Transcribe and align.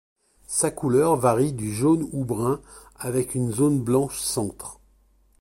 Sa 0.47 0.71
couleur 0.71 1.15
varie 1.15 1.53
du 1.53 1.71
jaune 1.75 2.09
ou 2.11 2.25
brun 2.25 2.59
avec 2.95 3.35
une 3.35 3.51
zone 3.51 3.79
blanche 3.79 4.19
centre. 4.19 4.79